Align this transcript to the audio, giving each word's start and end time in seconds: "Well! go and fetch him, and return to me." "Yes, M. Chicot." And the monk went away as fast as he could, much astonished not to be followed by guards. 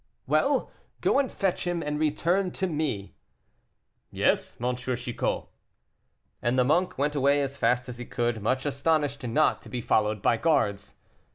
"Well! 0.25 0.71
go 1.01 1.19
and 1.19 1.31
fetch 1.31 1.67
him, 1.67 1.83
and 1.83 1.99
return 1.99 2.49
to 2.53 2.65
me." 2.65 3.13
"Yes, 4.09 4.59
M. 4.59 4.75
Chicot." 4.75 5.43
And 6.41 6.57
the 6.57 6.63
monk 6.65 6.97
went 6.97 7.13
away 7.13 7.43
as 7.43 7.55
fast 7.55 7.87
as 7.87 7.99
he 7.99 8.05
could, 8.05 8.41
much 8.41 8.65
astonished 8.65 9.21
not 9.27 9.61
to 9.61 9.69
be 9.69 9.79
followed 9.79 10.23
by 10.23 10.37
guards. 10.37 10.95